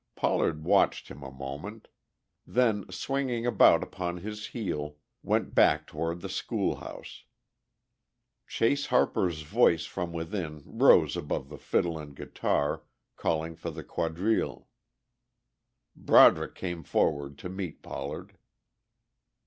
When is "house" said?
6.77-7.25